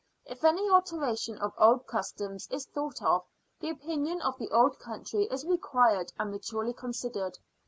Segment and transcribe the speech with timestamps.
[0.25, 3.23] If any alteration of old customs is thought of,
[3.59, 7.37] the opinion of the old country is required and maturely considered.